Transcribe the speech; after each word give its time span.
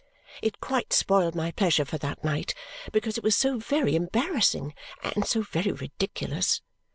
It 0.41 0.59
quite 0.59 0.93
spoiled 0.93 1.35
my 1.35 1.51
pleasure 1.51 1.85
for 1.85 1.99
that 1.99 2.23
night 2.23 2.55
because 2.91 3.19
it 3.19 3.23
was 3.23 3.37
so 3.37 3.59
very 3.59 3.95
embarrassing 3.95 4.73
and 5.03 5.27
so 5.27 5.43
very 5.43 5.71
ridiculous. 5.73 6.63